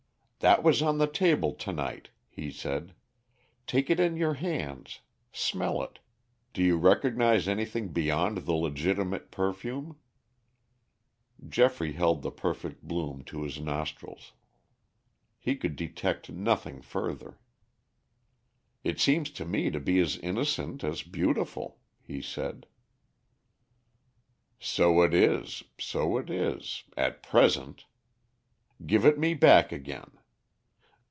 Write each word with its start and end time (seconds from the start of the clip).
"That 0.43 0.63
was 0.63 0.81
on 0.81 0.97
the 0.97 1.05
table 1.05 1.53
to 1.53 1.71
night," 1.71 2.09
he 2.27 2.49
said. 2.49 2.95
"Take 3.67 3.91
it 3.91 3.99
in 3.99 4.17
your 4.17 4.33
hands. 4.33 5.01
Smell 5.31 5.83
it. 5.83 5.99
Do 6.51 6.63
you 6.63 6.79
recognize 6.79 7.47
anything 7.47 7.89
beyond 7.89 8.37
the 8.39 8.53
legitimate 8.53 9.29
perfume?" 9.29 9.99
Geoffrey 11.47 11.91
held 11.91 12.23
the 12.23 12.31
perfect 12.31 12.81
bloom 12.81 13.23
to 13.25 13.43
his 13.43 13.59
nostrils. 13.59 14.33
He 15.37 15.55
could 15.55 15.75
detect 15.75 16.31
nothing 16.31 16.81
further. 16.81 17.37
"It 18.83 18.99
seems 18.99 19.29
to 19.33 19.45
me 19.45 19.69
to 19.69 19.79
be 19.79 19.99
as 19.99 20.17
innocent 20.17 20.83
as 20.83 21.03
beautiful," 21.03 21.77
he 22.01 22.19
said. 22.19 22.65
"So 24.59 25.03
it 25.03 25.13
is, 25.13 25.61
so 25.79 26.17
it 26.17 26.31
is 26.31 26.85
at 26.97 27.21
present. 27.21 27.85
Give 28.87 29.05
it 29.05 29.19
me 29.19 29.35
back 29.35 29.71
again. 29.71 30.09